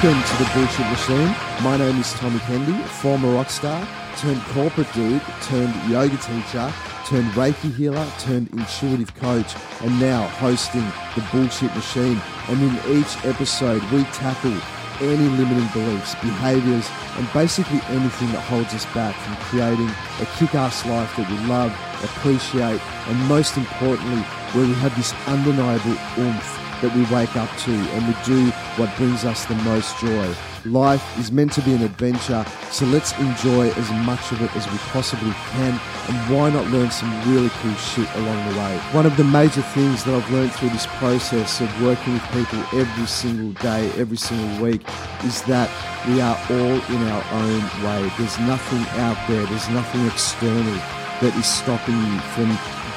Welcome 0.00 0.22
to 0.22 0.44
the 0.44 0.50
Bullshit 0.54 0.86
Machine. 0.92 1.34
My 1.64 1.76
name 1.76 1.98
is 1.98 2.12
Tommy 2.12 2.38
Kendi, 2.38 2.80
former 2.84 3.32
rock 3.32 3.50
star, 3.50 3.84
turned 4.16 4.40
corporate 4.42 4.86
dude, 4.92 5.20
turned 5.42 5.74
yoga 5.90 6.16
teacher, 6.18 6.72
turned 7.04 7.26
Reiki 7.32 7.74
healer, 7.74 8.06
turned 8.20 8.48
intuitive 8.52 9.12
coach, 9.16 9.56
and 9.80 9.98
now 9.98 10.28
hosting 10.38 10.84
the 11.16 11.28
Bullshit 11.32 11.74
Machine. 11.74 12.22
And 12.46 12.62
in 12.62 12.96
each 12.96 13.16
episode, 13.24 13.82
we 13.90 14.04
tackle 14.14 14.56
any 15.00 15.28
limiting 15.30 15.68
beliefs, 15.72 16.14
behaviors, 16.14 16.88
and 17.16 17.32
basically 17.32 17.80
anything 17.88 18.30
that 18.30 18.44
holds 18.44 18.72
us 18.74 18.86
back 18.94 19.16
from 19.16 19.34
creating 19.46 19.90
a 20.20 20.26
kick 20.36 20.54
ass 20.54 20.86
life 20.86 21.16
that 21.16 21.28
we 21.28 21.38
love, 21.48 21.72
appreciate, 22.04 22.80
and 23.08 23.18
most 23.26 23.56
importantly, 23.56 24.22
where 24.52 24.64
we 24.64 24.74
have 24.74 24.94
this 24.94 25.12
undeniable 25.26 25.96
oomph 26.22 26.57
that 26.80 26.94
we 26.94 27.04
wake 27.14 27.36
up 27.36 27.48
to 27.58 27.70
and 27.70 28.06
we 28.06 28.14
do 28.24 28.50
what 28.76 28.94
brings 28.96 29.24
us 29.24 29.44
the 29.46 29.54
most 29.56 29.98
joy. 29.98 30.34
Life 30.64 31.18
is 31.18 31.30
meant 31.32 31.52
to 31.52 31.62
be 31.62 31.72
an 31.72 31.82
adventure, 31.82 32.44
so 32.70 32.84
let's 32.86 33.16
enjoy 33.18 33.70
as 33.70 33.90
much 34.04 34.32
of 34.32 34.42
it 34.42 34.54
as 34.56 34.70
we 34.70 34.78
possibly 34.78 35.32
can, 35.50 35.80
and 36.08 36.34
why 36.34 36.50
not 36.50 36.66
learn 36.66 36.90
some 36.90 37.10
really 37.32 37.48
cool 37.60 37.74
shit 37.74 38.12
along 38.16 38.52
the 38.52 38.58
way? 38.58 38.76
One 38.92 39.06
of 39.06 39.16
the 39.16 39.24
major 39.24 39.62
things 39.62 40.04
that 40.04 40.14
I've 40.14 40.30
learned 40.30 40.52
through 40.52 40.70
this 40.70 40.86
process 40.98 41.60
of 41.60 41.82
working 41.82 42.14
with 42.14 42.22
people 42.32 42.58
every 42.78 43.06
single 43.06 43.52
day, 43.62 43.90
every 43.92 44.16
single 44.16 44.64
week, 44.64 44.82
is 45.24 45.42
that 45.42 45.70
we 46.08 46.20
are 46.20 46.36
all 46.50 46.56
in 46.94 47.08
our 47.08 47.24
own 47.32 47.62
way. 47.84 48.10
There's 48.18 48.38
nothing 48.40 49.00
out 49.00 49.16
there, 49.28 49.44
there's 49.46 49.68
nothing 49.70 50.06
external 50.06 50.97
that 51.20 51.34
is 51.36 51.46
stopping 51.46 51.96
you 51.96 52.18
from 52.34 52.50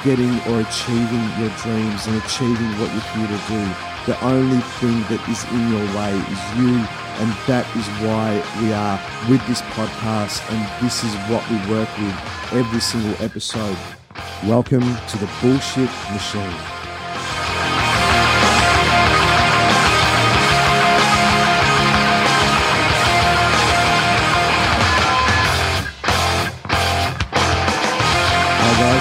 getting 0.04 0.34
or 0.52 0.62
achieving 0.62 1.26
your 1.40 1.50
dreams 1.62 2.06
and 2.06 2.18
achieving 2.22 2.70
what 2.78 2.92
you're 2.94 3.10
here 3.18 3.28
to 3.28 3.42
do. 3.50 3.62
The 4.06 4.18
only 4.24 4.62
thing 4.82 5.02
that 5.10 5.22
is 5.30 5.44
in 5.50 5.70
your 5.70 5.86
way 5.98 6.14
is 6.14 6.42
you, 6.58 6.74
and 7.22 7.30
that 7.48 7.66
is 7.76 7.88
why 8.06 8.38
we 8.62 8.74
are 8.74 9.00
with 9.30 9.46
this 9.48 9.62
podcast, 9.74 10.42
and 10.52 10.84
this 10.84 11.04
is 11.04 11.14
what 11.30 11.48
we 11.50 11.58
work 11.72 11.90
with 11.98 12.54
every 12.54 12.82
single 12.82 13.16
episode. 13.24 13.78
Welcome 14.44 14.82
to 14.82 15.18
the 15.18 15.30
Bullshit 15.42 15.90
Machine. 16.12 16.81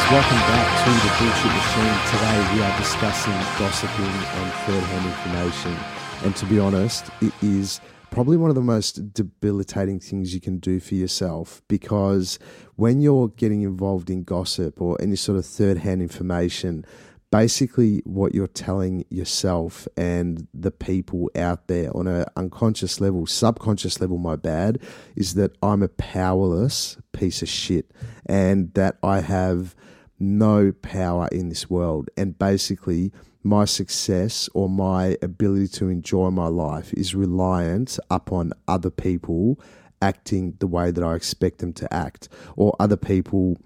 Guys, 0.00 0.12
welcome 0.12 0.38
back 0.38 0.84
to 0.84 0.90
the 0.90 1.12
Bullshit 1.18 1.52
Machine. 1.52 1.98
Today 2.10 2.54
we 2.54 2.62
are 2.62 2.78
discussing 2.78 3.32
gossiping 3.58 4.04
and 4.04 4.52
third-hand 4.64 5.06
information. 5.06 5.76
And 6.24 6.36
to 6.36 6.46
be 6.46 6.58
honest, 6.58 7.10
it 7.20 7.32
is 7.42 7.80
probably 8.10 8.36
one 8.36 8.50
of 8.50 8.56
the 8.56 8.62
most 8.62 9.12
debilitating 9.12 10.00
things 10.00 10.34
you 10.34 10.40
can 10.40 10.58
do 10.58 10.80
for 10.80 10.94
yourself 10.94 11.62
because 11.68 12.38
when 12.76 13.00
you're 13.00 13.28
getting 13.28 13.62
involved 13.62 14.10
in 14.10 14.24
gossip 14.24 14.80
or 14.80 15.00
any 15.00 15.16
sort 15.16 15.38
of 15.38 15.46
third-hand 15.46 16.02
information, 16.02 16.84
basically 17.30 18.02
what 18.04 18.34
you're 18.34 18.48
telling 18.48 19.04
yourself 19.10 19.86
and 19.96 20.48
the 20.52 20.70
people 20.70 21.30
out 21.36 21.68
there 21.68 21.96
on 21.96 22.08
an 22.08 22.24
unconscious 22.36 23.00
level, 23.00 23.26
subconscious 23.26 24.00
level, 24.00 24.18
my 24.18 24.36
bad, 24.36 24.78
is 25.14 25.34
that 25.34 25.56
I'm 25.62 25.82
a 25.82 25.88
powerless 25.88 26.96
piece 27.12 27.42
of 27.42 27.48
shit 27.48 27.90
and 28.26 28.72
that 28.74 28.98
I 29.02 29.20
have 29.20 29.76
no 30.20 30.70
power 30.70 31.28
in 31.32 31.48
this 31.48 31.68
world. 31.68 32.10
And 32.16 32.38
basically, 32.38 33.12
my 33.42 33.64
success 33.64 34.48
or 34.52 34.68
my 34.68 35.16
ability 35.22 35.68
to 35.68 35.88
enjoy 35.88 36.30
my 36.30 36.48
life 36.48 36.92
is 36.92 37.14
reliant 37.14 37.98
upon 38.10 38.52
other 38.68 38.90
people 38.90 39.58
acting 40.02 40.56
the 40.60 40.66
way 40.66 40.90
that 40.90 41.02
I 41.02 41.14
expect 41.14 41.58
them 41.58 41.72
to 41.74 41.92
act 41.92 42.28
or 42.56 42.76
other 42.78 42.96
people 42.96 43.56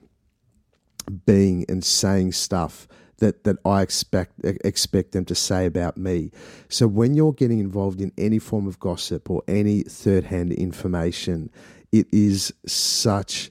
being 1.27 1.65
and 1.69 1.85
saying 1.85 2.33
stuff 2.33 2.89
that, 3.19 3.45
that 3.45 3.57
I 3.65 3.83
expect 3.83 4.33
expect 4.45 5.13
them 5.13 5.25
to 5.27 5.35
say 5.35 5.67
about 5.67 5.97
me. 5.97 6.31
So 6.69 6.89
when 6.89 7.15
you're 7.15 7.33
getting 7.33 7.61
involved 7.61 8.01
in 8.01 8.13
any 8.19 8.39
form 8.39 8.67
of 8.67 8.79
gossip 8.79 9.31
or 9.31 9.43
any 9.47 9.83
third 9.83 10.25
hand 10.25 10.53
information, 10.53 11.51
it 11.93 12.07
is 12.13 12.53
such 12.67 13.51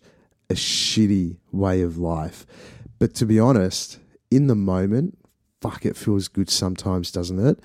a 0.49 0.53
shitty 0.53 1.37
way 1.51 1.81
of 1.81 1.97
life. 1.97 2.45
But 3.03 3.15
to 3.15 3.25
be 3.25 3.37
honest, 3.37 3.99
in 4.31 4.47
the 4.47 4.55
moment, 4.55 5.17
fuck, 5.59 5.85
it 5.85 5.97
feels 5.97 6.29
good 6.29 6.49
sometimes, 6.49 7.11
doesn't 7.11 7.45
it? 7.45 7.59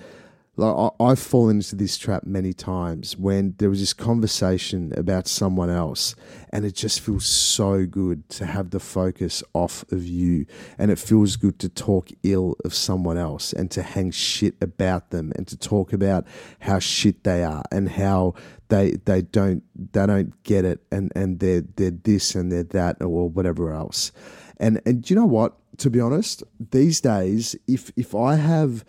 Like 0.57 0.75
I, 0.75 1.05
I've 1.05 1.21
fallen 1.21 1.59
into 1.59 1.77
this 1.77 1.97
trap 1.97 2.25
many 2.25 2.53
times 2.53 3.17
when 3.17 3.55
there 3.59 3.71
was 3.71 3.79
this 3.79 3.93
conversation 3.93 4.93
about 4.97 5.29
someone 5.29 5.71
else, 5.71 6.17
and 6.51 6.65
it 6.65 6.75
just 6.75 7.01
feels 7.01 7.25
so 7.25 7.87
good 7.87 8.29
to 8.31 8.47
have 8.47 8.71
the 8.71 8.81
focus 8.81 9.45
off 9.55 9.85
of 9.93 10.05
you, 10.05 10.45
and 10.77 10.91
it 10.91 10.99
feels 10.99 11.37
good 11.37 11.61
to 11.61 11.69
talk 11.69 12.09
ill 12.25 12.57
of 12.65 12.75
someone 12.75 13.17
else 13.17 13.53
and 13.53 13.71
to 13.71 13.83
hang 13.83 14.11
shit 14.11 14.57
about 14.61 15.11
them 15.11 15.33
and 15.37 15.47
to 15.47 15.57
talk 15.57 15.93
about 15.93 16.27
how 16.59 16.81
shit 16.81 17.23
they 17.23 17.45
are 17.45 17.63
and 17.71 17.91
how 17.91 18.35
they 18.71 18.97
they 19.05 19.23
don't 19.23 19.63
they 19.93 20.05
don't 20.05 20.43
get 20.43 20.65
it 20.65 20.81
and 20.91 21.13
and 21.15 21.39
they're 21.39 21.63
they're 21.77 21.93
this 21.93 22.35
and 22.35 22.51
they're 22.51 22.65
that 22.65 23.01
or 23.01 23.29
whatever 23.29 23.73
else, 23.73 24.11
and 24.59 24.81
and 24.87 25.09
you 25.09 25.17
know 25.17 25.27
what? 25.27 25.55
To 25.79 25.91
be 25.91 26.01
honest, 26.01 26.43
these 26.71 27.01
days, 27.01 27.57
if 27.67 27.93
if 27.97 28.15
I 28.15 28.37
have 28.37 28.85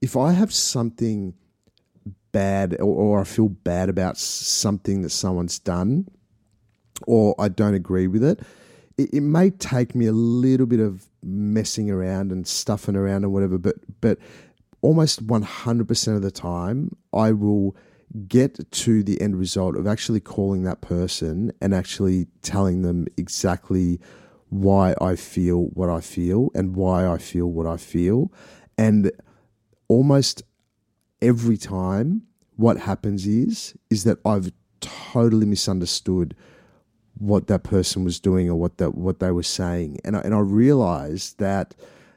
if 0.00 0.16
I 0.16 0.32
have 0.32 0.52
something 0.52 1.34
bad 2.32 2.74
or, 2.74 2.94
or, 2.94 3.20
I 3.20 3.24
feel 3.24 3.48
bad 3.48 3.88
about 3.88 4.18
something 4.18 5.02
that 5.02 5.10
someone's 5.10 5.58
done 5.58 6.08
or 7.06 7.34
I 7.38 7.48
don't 7.48 7.74
agree 7.74 8.08
with 8.08 8.24
it, 8.24 8.40
it, 8.98 9.14
it 9.14 9.20
may 9.20 9.50
take 9.50 9.94
me 9.94 10.06
a 10.06 10.12
little 10.12 10.66
bit 10.66 10.80
of 10.80 11.06
messing 11.22 11.90
around 11.90 12.32
and 12.32 12.46
stuffing 12.46 12.96
around 12.96 13.24
and 13.24 13.32
whatever, 13.32 13.56
but 13.56 13.76
but 14.00 14.18
almost 14.82 15.26
100% 15.26 16.16
of 16.16 16.20
the 16.20 16.30
time 16.30 16.94
I 17.14 17.32
will 17.32 17.74
get 18.28 18.70
to 18.70 19.02
the 19.02 19.18
end 19.20 19.36
result 19.36 19.76
of 19.76 19.86
actually 19.86 20.20
calling 20.20 20.64
that 20.64 20.82
person 20.82 21.50
and 21.62 21.74
actually 21.74 22.26
telling 22.42 22.82
them 22.82 23.06
exactly 23.16 23.98
why 24.54 24.94
I 25.00 25.16
feel 25.16 25.64
what 25.74 25.90
I 25.90 26.00
feel 26.00 26.50
and 26.54 26.76
why 26.76 27.08
I 27.08 27.18
feel 27.18 27.46
what 27.46 27.66
I 27.66 27.76
feel 27.76 28.32
and 28.78 29.10
almost 29.88 30.42
every 31.20 31.56
time 31.56 32.22
what 32.56 32.78
happens 32.78 33.26
is 33.26 33.74
is 33.90 34.04
that 34.04 34.18
I've 34.24 34.52
totally 34.80 35.46
misunderstood 35.46 36.36
what 37.18 37.48
that 37.48 37.64
person 37.64 38.04
was 38.04 38.20
doing 38.20 38.48
or 38.48 38.54
what 38.54 38.78
that 38.78 38.94
what 38.94 39.18
they 39.18 39.32
were 39.32 39.42
saying 39.42 39.98
and 40.04 40.16
I, 40.16 40.20
and 40.20 40.32
I 40.32 40.38
realized 40.38 41.38
that 41.40 41.74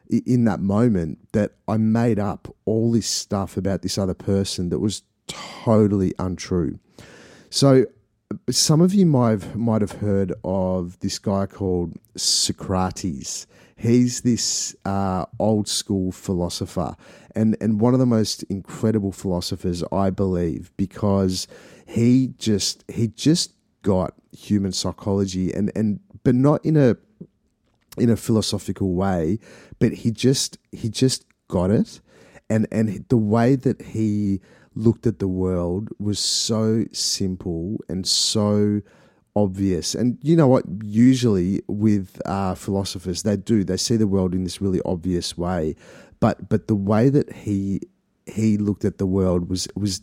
in 0.10 0.46
that 0.46 0.60
moment 0.60 1.18
that 1.34 1.54
I 1.68 1.78
made 1.78 2.20
up 2.20 2.54
all 2.66 2.92
this 2.92 3.08
stuff 3.08 3.58
about 3.58 3.82
this 3.82 3.98
other 3.98 4.14
person 4.14 4.70
that 4.70 4.80
was 4.80 5.02
totally 5.28 6.14
untrue. 6.20 6.80
So 7.50 7.86
some 8.50 8.82
of 8.82 8.94
you 8.94 9.06
might 9.06 9.32
have, 9.32 9.56
might 9.56 9.82
have 9.82 9.94
heard 9.94 10.34
of 10.44 11.00
this 11.00 11.20
guy 11.20 11.46
called 11.46 11.98
Socrates. 12.16 13.48
He's 13.76 14.22
this 14.22 14.76
uh, 14.86 15.26
old 15.40 15.68
school 15.68 16.12
philosopher 16.12 16.96
and, 17.38 17.56
and 17.62 17.80
one 17.80 17.94
of 17.94 18.00
the 18.00 18.08
most 18.08 18.42
incredible 18.44 19.12
philosophers, 19.12 19.84
I 19.92 20.10
believe, 20.10 20.72
because 20.76 21.48
he 21.86 22.34
just 22.40 22.84
he 22.88 23.10
just 23.10 23.54
got 23.84 24.16
human 24.32 24.72
psychology 24.72 25.54
and, 25.54 25.72
and 25.76 26.00
but 26.24 26.34
not 26.34 26.66
in 26.66 26.76
a 26.76 26.98
in 27.98 28.10
a 28.10 28.18
philosophical 28.18 28.96
way, 28.96 29.38
but 29.78 29.94
he 29.94 30.10
just 30.10 30.58
he 30.72 30.90
just 30.90 31.26
got 31.48 31.70
it, 31.70 32.02
and 32.50 32.68
and 32.72 33.06
the 33.10 33.18
way 33.18 33.56
that 33.56 33.84
he 33.84 34.42
looked 34.78 35.08
at 35.08 35.20
the 35.20 35.28
world 35.28 35.90
was 36.00 36.20
so 36.20 36.86
simple 36.92 37.78
and 37.90 38.08
so 38.08 38.82
obvious. 39.36 39.96
And 39.96 40.18
you 40.22 40.36
know 40.36 40.48
what? 40.48 40.66
Usually 40.84 41.62
with 41.68 42.22
uh, 42.26 42.56
philosophers, 42.56 43.24
they 43.24 43.38
do 43.38 43.64
they 43.64 43.78
see 43.78 43.98
the 43.98 44.08
world 44.08 44.34
in 44.34 44.44
this 44.44 44.62
really 44.62 44.82
obvious 44.86 45.38
way, 45.38 45.76
but 46.20 46.50
but 46.50 46.68
the 46.68 46.76
way 46.76 47.10
that 47.10 47.32
he 47.34 47.82
he 48.26 48.58
looked 48.58 48.86
at 48.86 48.98
the 48.98 49.06
world 49.06 49.50
was 49.50 49.68
was 49.76 50.02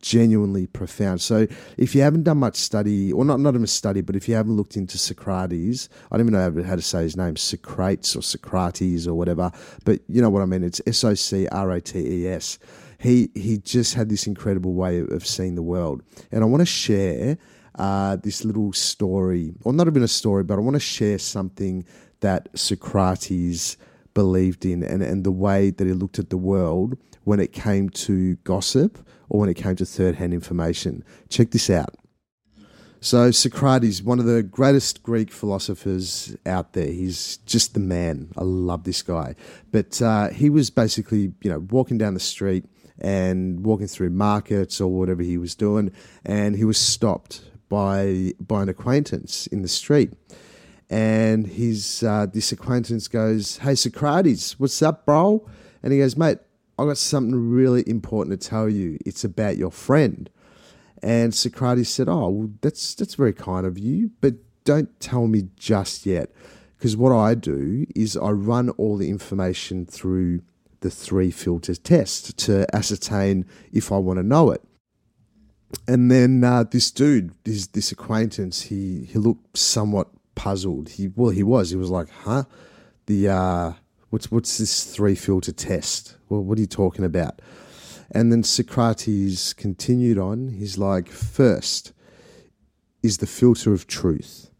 genuinely 0.00 0.66
profound. 0.66 1.20
So 1.20 1.46
if 1.76 1.94
you 1.94 2.02
haven't 2.02 2.22
done 2.22 2.38
much 2.38 2.56
study, 2.56 3.12
or 3.12 3.24
not 3.24 3.40
not 3.40 3.54
even 3.54 3.66
study, 3.66 4.00
but 4.00 4.16
if 4.16 4.28
you 4.28 4.34
haven't 4.34 4.56
looked 4.56 4.76
into 4.76 4.96
Socrates, 4.96 5.88
I 6.10 6.16
don't 6.16 6.28
even 6.28 6.34
know 6.34 6.64
how 6.64 6.76
to 6.76 6.82
say 6.82 7.02
his 7.02 7.16
name, 7.16 7.36
Socrates 7.36 8.14
or 8.16 8.22
Socrates 8.22 9.06
or 9.08 9.14
whatever, 9.14 9.50
but 9.84 10.00
you 10.08 10.22
know 10.22 10.30
what 10.30 10.42
I 10.42 10.46
mean. 10.46 10.62
It's 10.62 10.80
S 10.86 11.02
O 11.04 11.14
C 11.14 11.48
R 11.48 11.70
A 11.72 11.80
T 11.80 11.98
E 11.98 12.28
S. 12.28 12.58
He 13.02 13.30
he 13.34 13.58
just 13.58 13.94
had 13.94 14.08
this 14.08 14.26
incredible 14.26 14.74
way 14.74 15.00
of 15.00 15.26
seeing 15.26 15.56
the 15.56 15.62
world, 15.62 16.02
and 16.30 16.42
I 16.42 16.46
want 16.46 16.60
to 16.60 16.66
share. 16.66 17.38
Uh, 17.74 18.16
this 18.16 18.44
little 18.44 18.70
story, 18.74 19.54
or 19.64 19.72
not 19.72 19.86
even 19.86 20.02
a 20.02 20.06
story, 20.06 20.44
but 20.44 20.58
I 20.58 20.60
want 20.60 20.74
to 20.74 20.80
share 20.80 21.18
something 21.18 21.86
that 22.20 22.50
Socrates 22.54 23.78
believed 24.12 24.66
in 24.66 24.82
and, 24.82 25.02
and 25.02 25.24
the 25.24 25.32
way 25.32 25.70
that 25.70 25.86
he 25.86 25.94
looked 25.94 26.18
at 26.18 26.30
the 26.30 26.36
world 26.36 26.98
when 27.24 27.40
it 27.40 27.52
came 27.52 27.88
to 27.88 28.36
gossip 28.44 28.98
or 29.28 29.40
when 29.40 29.48
it 29.48 29.54
came 29.54 29.76
to 29.76 29.86
third 29.86 30.16
hand 30.16 30.34
information. 30.34 31.04
Check 31.28 31.50
this 31.50 31.70
out. 31.70 31.94
So, 33.04 33.32
Socrates, 33.32 34.00
one 34.00 34.20
of 34.20 34.26
the 34.26 34.44
greatest 34.44 35.02
Greek 35.02 35.32
philosophers 35.32 36.36
out 36.46 36.72
there, 36.72 36.86
he's 36.86 37.38
just 37.38 37.74
the 37.74 37.80
man. 37.80 38.30
I 38.38 38.44
love 38.44 38.84
this 38.84 39.02
guy. 39.02 39.34
But 39.72 40.00
uh, 40.00 40.28
he 40.28 40.48
was 40.48 40.70
basically, 40.70 41.32
you 41.42 41.50
know, 41.50 41.58
walking 41.58 41.98
down 41.98 42.14
the 42.14 42.20
street 42.20 42.64
and 43.00 43.64
walking 43.66 43.88
through 43.88 44.10
markets 44.10 44.80
or 44.80 44.86
whatever 44.86 45.20
he 45.24 45.36
was 45.36 45.56
doing, 45.56 45.90
and 46.24 46.54
he 46.54 46.64
was 46.64 46.78
stopped 46.78 47.42
by 47.68 48.34
by 48.38 48.62
an 48.62 48.68
acquaintance 48.68 49.48
in 49.48 49.62
the 49.62 49.68
street. 49.68 50.12
And 50.88 51.48
his 51.48 52.04
uh, 52.04 52.26
this 52.32 52.52
acquaintance 52.52 53.08
goes, 53.08 53.56
"Hey 53.56 53.74
Socrates, 53.74 54.60
what's 54.60 54.80
up, 54.80 55.06
bro?" 55.06 55.44
And 55.82 55.92
he 55.92 55.98
goes, 55.98 56.16
"Mate, 56.16 56.38
I 56.78 56.84
got 56.84 56.98
something 56.98 57.50
really 57.50 57.82
important 57.88 58.40
to 58.40 58.48
tell 58.48 58.68
you. 58.68 58.96
It's 59.04 59.24
about 59.24 59.56
your 59.56 59.72
friend." 59.72 60.30
And 61.02 61.34
Socrates 61.34 61.88
said, 61.88 62.08
"Oh, 62.08 62.28
well, 62.28 62.50
that's 62.60 62.94
that's 62.94 63.16
very 63.16 63.32
kind 63.32 63.66
of 63.66 63.78
you, 63.78 64.10
but 64.20 64.34
don't 64.64 65.00
tell 65.00 65.26
me 65.26 65.48
just 65.56 66.06
yet, 66.06 66.30
because 66.78 66.96
what 66.96 67.12
I 67.12 67.34
do 67.34 67.86
is 67.96 68.16
I 68.16 68.30
run 68.30 68.70
all 68.70 68.96
the 68.96 69.10
information 69.10 69.84
through 69.84 70.42
the 70.80 70.90
three 70.90 71.30
filter 71.30 71.74
test 71.74 72.36
to 72.38 72.66
ascertain 72.74 73.46
if 73.72 73.90
I 73.90 73.98
want 73.98 74.18
to 74.18 74.22
know 74.22 74.52
it." 74.52 74.62
And 75.88 76.10
then 76.10 76.44
uh, 76.44 76.64
this 76.64 76.90
dude, 76.92 77.32
this 77.44 77.66
this 77.66 77.90
acquaintance, 77.90 78.62
he 78.62 79.04
he 79.04 79.18
looked 79.18 79.58
somewhat 79.58 80.08
puzzled. 80.36 80.90
He 80.90 81.08
well, 81.08 81.30
he 81.30 81.42
was. 81.42 81.70
He 81.70 81.76
was 81.76 81.90
like, 81.90 82.10
"Huh? 82.10 82.44
The 83.06 83.28
uh, 83.28 83.72
what's 84.10 84.30
what's 84.30 84.58
this 84.58 84.84
three 84.84 85.16
filter 85.16 85.52
test? 85.52 86.16
Well, 86.28 86.44
what 86.44 86.58
are 86.58 86.60
you 86.60 86.68
talking 86.68 87.04
about?" 87.04 87.42
And 88.14 88.30
then 88.30 88.42
Socrates 88.42 89.54
continued 89.54 90.18
on. 90.18 90.48
He's 90.48 90.76
like, 90.76 91.08
first 91.08 91.92
is 93.02 93.18
the 93.18 93.26
filter 93.26 93.72
of 93.72 93.86
truth. 93.86 94.50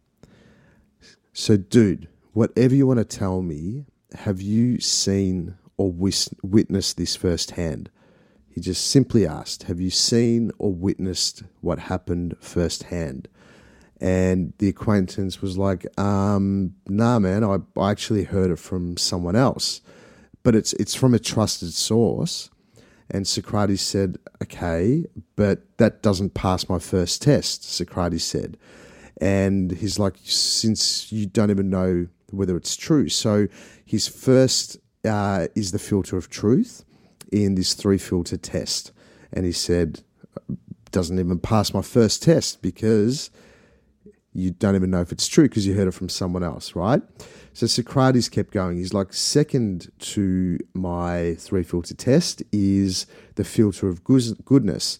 So, 1.31 1.55
dude, 1.55 2.07
whatever 2.33 2.75
you 2.75 2.87
want 2.87 2.97
to 2.99 3.05
tell 3.05 3.41
me, 3.41 3.85
have 4.13 4.41
you 4.41 4.79
seen 4.79 5.55
or 5.77 5.91
witnessed 5.91 6.97
this 6.97 7.15
firsthand? 7.15 7.89
He 8.49 8.61
just 8.61 8.89
simply 8.89 9.25
asked, 9.25 9.63
Have 9.63 9.79
you 9.79 9.89
seen 9.89 10.51
or 10.59 10.71
witnessed 10.71 11.43
what 11.61 11.79
happened 11.79 12.35
firsthand? 12.39 13.27
And 13.99 14.53
the 14.57 14.67
acquaintance 14.67 15.41
was 15.41 15.57
like, 15.57 15.87
um, 15.99 16.75
Nah, 16.87 17.19
man, 17.19 17.43
I, 17.43 17.57
I 17.79 17.91
actually 17.91 18.25
heard 18.25 18.51
it 18.51 18.59
from 18.59 18.97
someone 18.97 19.35
else, 19.35 19.81
but 20.43 20.55
it's, 20.55 20.73
it's 20.73 20.93
from 20.93 21.13
a 21.13 21.19
trusted 21.19 21.73
source. 21.73 22.49
And 23.13 23.27
Socrates 23.27 23.81
said, 23.81 24.17
Okay, 24.41 25.05
but 25.35 25.77
that 25.77 26.01
doesn't 26.01 26.33
pass 26.33 26.67
my 26.67 26.79
first 26.79 27.21
test, 27.21 27.63
Socrates 27.63 28.23
said. 28.23 28.57
And 29.21 29.71
he's 29.71 29.99
like, 29.99 30.15
Since 30.23 31.11
you 31.11 31.27
don't 31.27 31.51
even 31.51 31.69
know 31.69 32.07
whether 32.31 32.57
it's 32.57 32.75
true. 32.75 33.07
So 33.09 33.47
his 33.85 34.07
first 34.07 34.77
uh, 35.05 35.47
is 35.55 35.71
the 35.71 35.79
filter 35.79 36.17
of 36.17 36.29
truth 36.29 36.83
in 37.31 37.53
this 37.55 37.75
three 37.75 37.99
filter 37.99 38.37
test. 38.37 38.91
And 39.31 39.45
he 39.45 39.51
said, 39.51 40.01
Doesn't 40.91 41.19
even 41.19 41.39
pass 41.39 41.73
my 41.73 41.83
first 41.83 42.23
test 42.23 42.63
because 42.63 43.29
you 44.33 44.51
don't 44.51 44.75
even 44.75 44.89
know 44.89 45.01
if 45.01 45.11
it's 45.11 45.27
true 45.27 45.45
because 45.45 45.65
you 45.65 45.75
heard 45.75 45.87
it 45.87 45.93
from 45.93 46.09
someone 46.09 46.43
else, 46.43 46.75
right? 46.75 47.01
So 47.53 47.67
Socrates 47.67 48.29
kept 48.29 48.51
going. 48.51 48.77
He's 48.77 48.93
like, 48.93 49.13
second 49.13 49.91
to 49.99 50.57
my 50.73 51.35
three 51.35 51.63
filter 51.63 51.93
test 51.93 52.41
is 52.51 53.05
the 53.35 53.43
filter 53.43 53.87
of 53.87 54.03
goodness. 54.03 54.99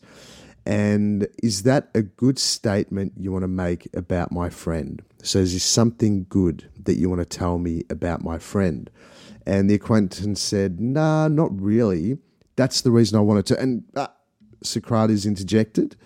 And 0.65 1.27
is 1.41 1.63
that 1.63 1.89
a 1.93 2.01
good 2.01 2.39
statement 2.39 3.13
you 3.17 3.31
want 3.31 3.43
to 3.43 3.49
make 3.49 3.89
about 3.93 4.31
my 4.31 4.49
friend? 4.49 5.01
So, 5.21 5.39
is 5.39 5.53
this 5.53 5.63
something 5.63 6.25
good 6.29 6.69
that 6.83 6.95
you 6.95 7.09
want 7.09 7.19
to 7.19 7.25
tell 7.25 7.57
me 7.57 7.83
about 7.89 8.23
my 8.23 8.37
friend? 8.37 8.89
And 9.45 9.69
the 9.69 9.73
acquaintance 9.73 10.41
said, 10.41 10.79
Nah, 10.79 11.27
not 11.27 11.49
really. 11.59 12.17
That's 12.55 12.81
the 12.81 12.91
reason 12.91 13.17
I 13.17 13.21
wanted 13.21 13.45
to. 13.47 13.59
And 13.59 13.83
uh, 13.95 14.07
Socrates 14.61 15.25
interjected. 15.25 15.97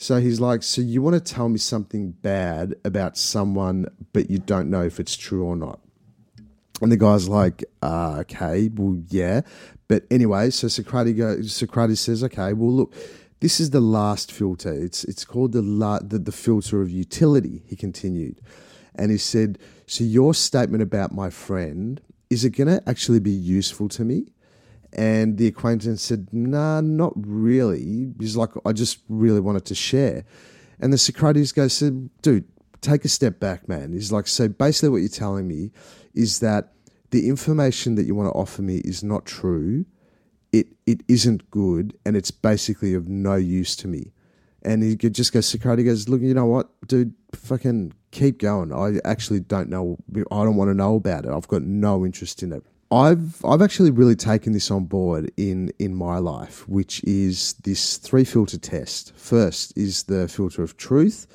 So 0.00 0.18
he's 0.18 0.40
like, 0.40 0.62
So 0.62 0.80
you 0.80 1.02
want 1.02 1.14
to 1.14 1.20
tell 1.20 1.50
me 1.50 1.58
something 1.58 2.12
bad 2.12 2.74
about 2.86 3.18
someone, 3.18 3.84
but 4.14 4.30
you 4.30 4.38
don't 4.38 4.70
know 4.70 4.82
if 4.82 4.98
it's 4.98 5.14
true 5.14 5.44
or 5.44 5.56
not? 5.56 5.78
And 6.80 6.90
the 6.90 6.96
guy's 6.96 7.28
like, 7.28 7.62
uh, 7.82 8.16
okay, 8.20 8.70
well, 8.74 8.98
yeah. 9.08 9.42
But 9.88 10.04
anyway, 10.10 10.48
so 10.48 10.68
Socrates, 10.68 11.54
Socrates 11.54 12.00
says, 12.00 12.24
okay, 12.24 12.54
well, 12.54 12.72
look, 12.72 12.94
this 13.40 13.60
is 13.60 13.70
the 13.70 13.80
last 13.80 14.32
filter. 14.32 14.72
It's, 14.72 15.04
it's 15.04 15.26
called 15.26 15.52
the, 15.52 15.60
la- 15.60 15.98
the, 15.98 16.18
the 16.18 16.32
filter 16.32 16.80
of 16.80 16.88
utility, 16.88 17.62
he 17.66 17.76
continued. 17.76 18.40
And 18.94 19.10
he 19.10 19.18
said, 19.18 19.58
so 19.86 20.02
your 20.02 20.32
statement 20.32 20.82
about 20.82 21.12
my 21.12 21.28
friend, 21.28 22.00
is 22.30 22.42
it 22.42 22.56
going 22.56 22.68
to 22.68 22.82
actually 22.88 23.20
be 23.20 23.30
useful 23.30 23.90
to 23.90 24.06
me? 24.06 24.32
And 24.92 25.38
the 25.38 25.46
acquaintance 25.46 26.02
said, 26.02 26.28
nah, 26.32 26.80
not 26.80 27.12
really. 27.14 28.12
He's 28.18 28.36
like, 28.36 28.50
I 28.64 28.72
just 28.72 28.98
really 29.08 29.40
wanted 29.40 29.64
to 29.66 29.74
share. 29.74 30.24
And 30.80 30.92
the 30.92 30.98
Socrates 30.98 31.52
goes, 31.52 31.72
said, 31.74 32.10
dude, 32.22 32.44
take 32.80 33.04
a 33.04 33.08
step 33.08 33.38
back, 33.38 33.68
man. 33.68 33.92
He's 33.92 34.10
like, 34.10 34.26
so 34.26 34.48
basically 34.48 34.88
what 34.88 34.98
you're 34.98 35.08
telling 35.08 35.46
me 35.46 35.70
is 36.14 36.40
that 36.40 36.72
the 37.10 37.28
information 37.28 37.94
that 37.96 38.04
you 38.04 38.14
want 38.14 38.28
to 38.28 38.38
offer 38.38 38.62
me 38.62 38.78
is 38.78 39.02
not 39.04 39.26
true. 39.26 39.84
It 40.52 40.68
it 40.86 41.02
isn't 41.06 41.48
good, 41.50 41.96
and 42.04 42.16
it's 42.16 42.32
basically 42.32 42.94
of 42.94 43.08
no 43.08 43.36
use 43.36 43.76
to 43.76 43.88
me. 43.88 44.12
And 44.62 44.82
he 44.82 44.96
just 44.96 45.32
goes, 45.32 45.46
Socrates 45.46 45.84
goes, 45.84 46.08
look, 46.08 46.20
you 46.20 46.34
know 46.34 46.46
what, 46.46 46.68
dude, 46.86 47.14
fucking 47.34 47.94
keep 48.10 48.38
going. 48.38 48.72
I 48.72 49.00
actually 49.08 49.40
don't 49.40 49.70
know. 49.70 49.96
I 50.14 50.44
don't 50.44 50.56
want 50.56 50.68
to 50.70 50.74
know 50.74 50.96
about 50.96 51.24
it. 51.24 51.30
I've 51.30 51.48
got 51.48 51.62
no 51.62 52.04
interest 52.04 52.42
in 52.42 52.52
it. 52.52 52.64
I've 52.92 53.44
I've 53.44 53.62
actually 53.62 53.92
really 53.92 54.16
taken 54.16 54.52
this 54.52 54.70
on 54.70 54.84
board 54.84 55.30
in 55.36 55.72
in 55.78 55.94
my 55.94 56.18
life, 56.18 56.68
which 56.68 57.04
is 57.04 57.54
this 57.62 57.98
three 57.98 58.24
filter 58.24 58.58
test. 58.58 59.12
First 59.16 59.76
is 59.76 60.04
the 60.04 60.26
filter 60.26 60.62
of 60.62 60.76
truth. 60.76 61.28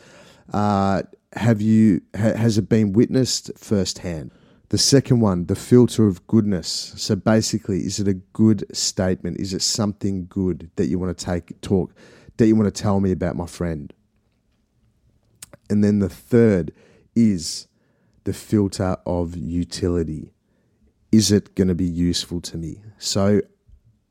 Uh, 0.51 1.03
have 1.33 1.61
you 1.61 2.01
ha, 2.15 2.33
has 2.33 2.57
it 2.57 2.67
been 2.67 2.91
witnessed 2.91 3.51
firsthand? 3.57 4.31
The 4.69 4.77
second 4.77 5.21
one, 5.21 5.45
the 5.45 5.55
filter 5.55 6.07
of 6.07 6.25
goodness. 6.27 6.93
So 6.97 7.15
basically, 7.15 7.85
is 7.85 7.99
it 7.99 8.07
a 8.07 8.15
good 8.33 8.65
statement? 8.75 9.39
Is 9.39 9.53
it 9.53 9.61
something 9.61 10.25
good 10.27 10.71
that 10.75 10.87
you 10.87 10.99
want 10.99 11.17
to 11.17 11.25
take 11.25 11.61
talk 11.61 11.93
that 12.35 12.47
you 12.47 12.55
want 12.57 12.73
to 12.73 12.81
tell 12.81 12.99
me 12.99 13.11
about 13.11 13.37
my 13.37 13.45
friend? 13.45 13.93
And 15.69 15.83
then 15.83 15.99
the 15.99 16.09
third 16.09 16.73
is 17.15 17.67
the 18.25 18.33
filter 18.33 18.97
of 19.05 19.37
utility. 19.37 20.34
Is 21.15 21.31
it 21.31 21.55
going 21.55 21.69
to 21.69 21.75
be 21.75 21.85
useful 21.85 22.41
to 22.41 22.57
me? 22.57 22.81
So 22.97 23.39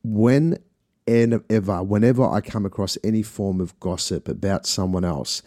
when 0.03 0.57
ever, 1.07 1.83
whenever 1.83 2.27
I 2.27 2.41
come 2.41 2.65
across 2.65 2.97
any 3.03 3.21
form 3.21 3.61
of 3.61 3.79
gossip 3.79 4.27
about 4.27 4.65
someone 4.65 5.05
else, 5.05 5.43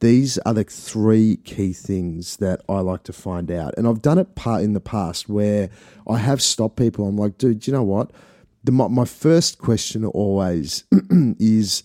these 0.00 0.38
are 0.38 0.54
the 0.54 0.64
three 0.64 1.36
key 1.36 1.74
things 1.74 2.38
that 2.38 2.62
I 2.70 2.80
like 2.80 3.02
to 3.02 3.12
find 3.12 3.50
out. 3.50 3.74
And 3.76 3.86
I've 3.86 4.00
done 4.00 4.16
it 4.16 4.34
part 4.34 4.62
in 4.62 4.72
the 4.72 4.80
past 4.80 5.28
where 5.28 5.68
I 6.08 6.16
have 6.16 6.40
stopped 6.40 6.76
people. 6.76 7.06
I'm 7.06 7.18
like, 7.18 7.36
dude, 7.36 7.66
you 7.66 7.74
know 7.74 7.82
what? 7.82 8.10
The, 8.64 8.72
my, 8.72 8.88
my 8.88 9.04
first 9.04 9.58
question 9.58 10.06
always 10.06 10.84
is, 11.38 11.82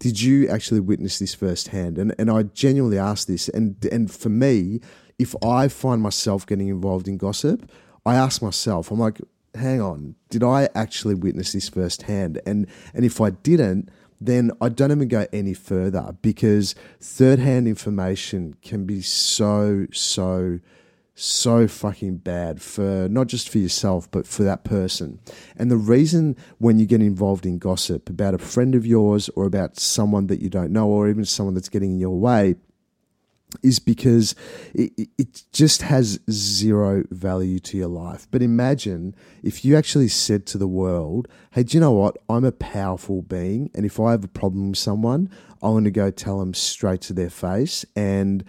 did 0.00 0.20
you 0.20 0.48
actually 0.48 0.80
witness 0.80 1.20
this 1.20 1.32
firsthand? 1.32 1.96
And 1.96 2.12
and 2.18 2.28
I 2.28 2.42
genuinely 2.42 2.98
ask 2.98 3.28
this. 3.28 3.48
And 3.50 3.84
and 3.92 4.10
for 4.10 4.30
me, 4.30 4.80
if 5.16 5.36
I 5.44 5.68
find 5.68 6.02
myself 6.02 6.44
getting 6.44 6.66
involved 6.66 7.06
in 7.06 7.18
gossip, 7.18 7.70
I 8.04 8.14
ask 8.14 8.42
myself, 8.42 8.90
I'm 8.90 8.98
like, 8.98 9.20
hang 9.54 9.80
on, 9.80 10.14
did 10.30 10.42
I 10.42 10.68
actually 10.74 11.14
witness 11.14 11.52
this 11.52 11.68
firsthand? 11.68 12.40
And 12.46 12.66
and 12.94 13.04
if 13.04 13.20
I 13.20 13.30
didn't, 13.30 13.90
then 14.20 14.50
I 14.60 14.68
don't 14.68 14.90
even 14.90 15.08
go 15.08 15.26
any 15.32 15.54
further 15.54 16.16
because 16.22 16.74
third 17.00 17.38
hand 17.38 17.68
information 17.68 18.56
can 18.62 18.84
be 18.84 19.00
so, 19.00 19.86
so, 19.92 20.58
so 21.14 21.68
fucking 21.68 22.18
bad 22.18 22.60
for 22.60 23.08
not 23.08 23.28
just 23.28 23.48
for 23.48 23.58
yourself, 23.58 24.10
but 24.10 24.26
for 24.26 24.42
that 24.42 24.64
person. 24.64 25.20
And 25.56 25.70
the 25.70 25.76
reason 25.76 26.36
when 26.58 26.78
you 26.78 26.86
get 26.86 27.00
involved 27.00 27.46
in 27.46 27.58
gossip 27.58 28.08
about 28.10 28.34
a 28.34 28.38
friend 28.38 28.74
of 28.74 28.86
yours 28.86 29.28
or 29.30 29.44
about 29.44 29.78
someone 29.78 30.26
that 30.28 30.40
you 30.40 30.48
don't 30.48 30.72
know 30.72 30.88
or 30.88 31.08
even 31.08 31.24
someone 31.24 31.54
that's 31.54 31.68
getting 31.68 31.92
in 31.92 31.98
your 32.00 32.18
way 32.18 32.56
is 33.62 33.78
because 33.78 34.34
it, 34.74 35.08
it 35.18 35.42
just 35.52 35.82
has 35.82 36.20
zero 36.30 37.04
value 37.10 37.58
to 37.60 37.76
your 37.76 37.88
life. 37.88 38.26
But 38.30 38.42
imagine 38.42 39.14
if 39.42 39.64
you 39.64 39.76
actually 39.76 40.08
said 40.08 40.46
to 40.46 40.58
the 40.58 40.68
world, 40.68 41.28
hey, 41.52 41.62
do 41.62 41.76
you 41.76 41.80
know 41.80 41.92
what? 41.92 42.18
I'm 42.28 42.44
a 42.44 42.52
powerful 42.52 43.22
being. 43.22 43.70
And 43.74 43.86
if 43.86 43.98
I 43.98 44.10
have 44.12 44.24
a 44.24 44.28
problem 44.28 44.70
with 44.70 44.78
someone, 44.78 45.30
I'm 45.62 45.72
going 45.72 45.84
to 45.84 45.90
go 45.90 46.10
tell 46.10 46.38
them 46.38 46.54
straight 46.54 47.00
to 47.02 47.12
their 47.12 47.30
face. 47.30 47.84
And 47.96 48.44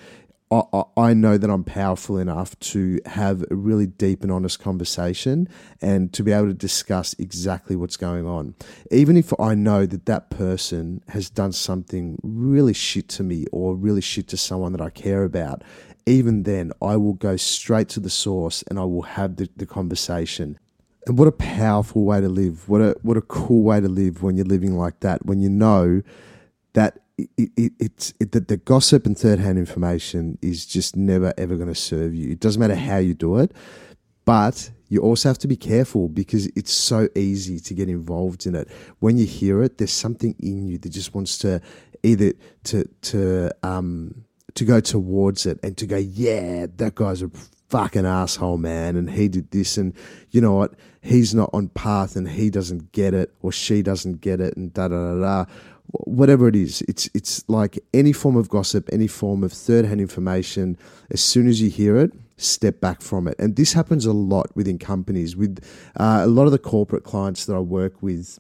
I, 0.52 0.84
I 0.98 1.14
know 1.14 1.38
that 1.38 1.50
I'm 1.50 1.64
powerful 1.64 2.18
enough 2.18 2.60
to 2.60 3.00
have 3.06 3.44
a 3.52 3.56
really 3.56 3.86
deep 3.86 4.24
and 4.24 4.32
honest 4.32 4.60
conversation 4.60 5.48
and 5.80 6.12
to 6.14 6.24
be 6.24 6.32
able 6.32 6.48
to 6.48 6.56
discuss 6.56 7.14
exactly 7.20 7.76
what's 7.76 7.98
going 7.98 8.26
on. 8.26 8.56
Even 8.90 9.16
if 9.16 9.32
I 9.40 9.54
know 9.54 9.86
that 9.86 10.08
that 10.08 10.32
person 10.32 11.04
has 11.10 11.30
done 11.30 11.52
something 11.52 12.18
really 12.24 12.74
shit 12.74 13.08
to 13.10 13.24
me 13.24 13.46
or 13.52 13.76
really 13.76 14.02
shit 14.02 14.28
to 14.30 14.38
someone 14.38 14.72
that 14.72 14.82
I 14.82 14.90
care 14.90 15.24
about, 15.24 15.64
even 16.08 16.44
then, 16.44 16.72
I 16.82 16.98
will 16.98 17.14
go 17.14 17.36
straight 17.38 17.90
to 17.90 18.00
the 18.00 18.10
source 18.10 18.64
and 18.70 18.80
I 18.80 18.86
will 18.86 19.04
have 19.04 19.36
the, 19.36 19.50
the 19.56 19.68
conversation. 19.68 20.58
And 21.06 21.18
what 21.18 21.28
a 21.28 21.32
powerful 21.32 22.06
way 22.06 22.22
to 22.22 22.30
live. 22.30 22.68
What 22.68 22.82
a, 22.82 22.96
what 23.04 23.18
a 23.18 23.22
cool 23.22 23.62
way 23.62 23.82
to 23.82 23.88
live 23.88 24.24
when 24.24 24.36
you're 24.36 24.46
living 24.46 24.76
like 24.76 25.02
that, 25.02 25.28
when 25.28 25.40
you 25.42 25.50
know 25.50 26.02
that 26.74 27.00
it, 27.38 27.50
it, 27.58 27.74
it's 27.80 28.14
it, 28.20 28.32
the, 28.32 28.40
the 28.40 28.58
gossip 28.58 29.06
and 29.06 29.18
third 29.18 29.40
hand 29.40 29.58
information 29.58 30.38
is 30.42 30.66
just 30.66 30.96
never 30.96 31.34
ever 31.38 31.56
going 31.56 31.70
to 31.70 31.76
serve 31.76 32.14
you. 32.14 32.32
It 32.32 32.40
doesn't 32.40 32.60
matter 32.60 32.76
how 32.76 32.98
you 32.98 33.14
do 33.14 33.38
it, 33.38 33.52
but 34.26 34.72
you 34.90 35.02
also 35.02 35.30
have 35.30 35.38
to 35.40 35.48
be 35.48 35.56
careful 35.56 36.10
because 36.10 36.48
it's 36.56 36.72
so 36.72 37.08
easy 37.16 37.60
to 37.60 37.74
get 37.74 37.90
involved 37.90 38.46
in 38.46 38.56
it. 38.56 38.68
When 39.00 39.18
you 39.18 39.26
hear 39.26 39.62
it, 39.62 39.78
there's 39.78 39.94
something 39.94 40.36
in 40.40 40.68
you 40.68 40.78
that 40.80 40.90
just 40.90 41.14
wants 41.14 41.38
to 41.40 41.62
either 42.04 42.34
to 42.66 42.86
to 43.02 43.52
um 43.64 44.26
to 44.56 44.66
go 44.66 44.80
towards 44.80 45.46
it 45.46 45.60
and 45.64 45.78
to 45.78 45.86
go, 45.86 45.98
yeah, 45.98 46.66
that 46.78 46.96
guy's 46.96 47.22
a 47.22 47.30
fucking 47.70 48.06
asshole, 48.06 48.58
man, 48.58 48.96
and 48.96 49.12
he 49.12 49.28
did 49.28 49.52
this, 49.52 49.78
and 49.78 49.94
you 50.32 50.42
know 50.42 50.56
what, 50.56 50.74
he's 51.02 51.36
not 51.36 51.50
on 51.54 51.70
path, 51.70 52.16
and 52.16 52.28
he 52.28 52.50
doesn't 52.50 52.92
get 52.92 53.14
it, 53.14 53.34
or 53.42 53.52
she 53.52 53.82
doesn't 53.82 54.22
get 54.22 54.42
it, 54.42 54.58
and 54.58 54.74
da 54.74 54.88
da 54.88 55.14
da 55.14 55.20
da 55.20 55.46
whatever 55.92 56.48
it 56.48 56.56
is, 56.56 56.82
it's 56.88 57.10
it's 57.14 57.48
like 57.50 57.80
any 57.94 58.14
form 58.14 58.36
of 58.36 58.50
gossip, 58.50 58.90
any 58.92 59.08
form 59.08 59.44
of 59.44 59.52
third 59.52 59.86
hand 59.86 60.02
information. 60.02 60.78
As 61.10 61.22
soon 61.22 61.48
as 61.48 61.62
you 61.62 61.70
hear 61.70 61.98
it, 61.98 62.14
step 62.38 62.80
back 62.80 63.02
from 63.02 63.28
it. 63.28 63.36
And 63.40 63.56
this 63.56 63.74
happens 63.74 64.06
a 64.06 64.14
lot 64.14 64.56
within 64.56 64.78
companies. 64.78 65.36
With 65.36 65.64
uh, 66.00 66.22
a 66.24 66.28
lot 66.28 66.46
of 66.46 66.52
the 66.52 66.60
corporate 66.60 67.04
clients 67.04 67.46
that 67.46 67.56
I 67.56 67.60
work 67.60 68.02
with, 68.02 68.40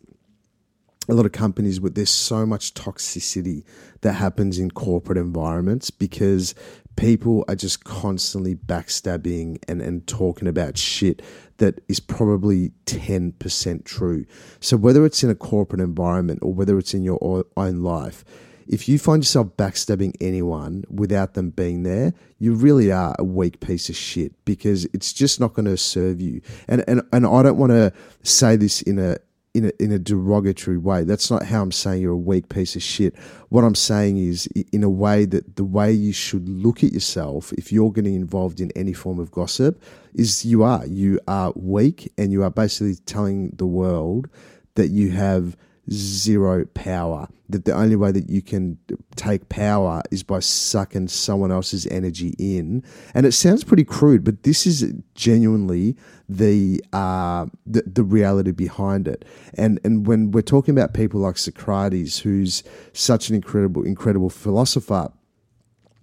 a 1.08 1.13
lot 1.13 1.25
of 1.25 1.32
companies 1.32 1.82
with 1.82 1.96
there's 1.96 2.10
so 2.10 2.46
much 2.46 2.74
toxicity 2.75 3.63
that 4.01 4.13
happens 4.13 4.60
in 4.60 4.72
corporate 4.72 5.18
environments 5.18 5.89
because 5.89 6.53
people 7.00 7.46
are 7.48 7.56
just 7.56 7.86
constantly 7.86 8.56
backstabbing 8.56 9.58
and, 9.70 9.82
and 9.82 10.06
talking 10.06 10.50
about 10.50 10.77
shit 10.77 11.22
that 11.58 11.82
is 11.88 12.00
probably 12.00 12.72
10% 12.86 13.86
true. 13.86 14.25
So, 14.60 14.75
whether 14.75 15.06
it's 15.06 15.24
in 15.24 15.29
a 15.29 15.36
corporate 15.36 15.82
environment 15.82 16.39
or 16.41 16.53
whether 16.53 16.77
it's 16.77 16.94
in 16.94 17.03
your 17.03 17.46
own 17.56 17.84
life, 17.84 18.25
if 18.68 18.89
you 18.89 19.00
find 19.00 19.24
yourself 19.24 19.48
backstabbing 19.58 20.15
anyone 20.20 20.84
without 20.89 21.34
them 21.34 21.50
being 21.50 21.84
there, 21.84 22.13
you 22.38 22.53
really 22.53 22.91
are 22.91 23.15
a 23.18 23.24
weak 23.24 23.62
piece 23.62 23.89
of 23.89 23.96
shit 23.96 24.34
because 24.46 24.86
it's 24.94 25.13
just 25.13 25.39
not 25.39 25.53
going 25.53 25.65
to 25.65 25.77
serve 25.77 26.20
you. 26.20 26.41
And 26.68 26.84
and 26.88 27.01
and 27.13 27.25
I 27.25 27.44
don't 27.44 27.58
want 27.58 27.72
to 27.72 27.94
say 28.24 28.58
this 28.58 28.82
in 28.82 29.00
a 29.00 29.18
in 29.60 29.66
a, 29.66 29.84
in 29.84 29.92
a 29.92 30.00
derogatory 30.00 30.78
way. 30.78 31.04
That's 31.04 31.30
not 31.30 31.44
how 31.44 31.62
I'm 31.62 31.72
saying 31.72 32.01
you're 32.01 32.13
a 32.13 32.18
weak 32.18 32.50
piece 32.50 32.75
of 32.75 32.82
shit. 32.82 33.16
What 33.50 33.63
I'm 33.63 33.75
saying 33.75 34.18
is 34.18 34.48
in 34.72 34.84
a 34.84 34.89
way 34.89 35.25
that 35.25 35.58
the 35.58 35.63
way 35.63 35.92
you 35.92 36.13
should 36.13 36.48
look 36.48 36.84
at 36.84 36.94
yourself 36.94 37.51
if 37.54 37.72
you're 37.72 37.92
getting 37.92 38.16
involved 38.16 38.62
in 38.62 38.72
any 38.75 38.94
form 38.94 39.20
of 39.20 39.32
gossip 39.32 39.82
is 40.13 40.46
you 40.46 40.63
are. 40.63 40.86
You 40.86 41.20
are 41.28 41.51
weak 41.56 42.12
and 42.18 42.32
you 42.32 42.44
are 42.44 42.50
basically 42.50 42.96
telling 43.06 43.50
the 43.51 43.66
world 43.66 44.30
that 44.75 44.88
you 44.88 45.12
have 45.12 45.58
zero 45.91 46.65
power. 46.74 47.27
That 47.50 47.65
the 47.65 47.74
only 47.74 47.96
way 47.96 48.12
that 48.12 48.29
you 48.29 48.43
can 48.43 48.77
take 49.15 49.50
power 49.50 50.03
is 50.12 50.22
by 50.22 50.39
sucking 50.39 51.08
someone 51.08 51.51
else's 51.51 51.88
energy 51.88 52.36
in. 52.38 52.84
And 53.15 53.25
it 53.25 53.31
sounds 53.31 53.63
pretty 53.63 53.84
crude, 53.84 54.24
but 54.24 54.43
this 54.43 54.67
is 54.67 54.93
genuinely 55.15 55.96
the 56.27 56.84
uh, 56.93 57.48
the, 57.65 57.81
the 57.88 58.03
reality 58.03 58.51
behind 58.51 59.08
it. 59.08 59.25
And 59.55 59.79
and 59.84 60.05
when 60.05 60.31
we're 60.31 60.41
talking 60.41 60.75
about 60.75 60.93
people 60.93 61.22
like 61.22 61.38
Socrates, 61.38 62.19
who's 62.19 62.63
such 62.93 63.29
an 63.29 63.36
incredible 63.36 63.84
incredible 63.84 64.29
philosopher 64.29 65.12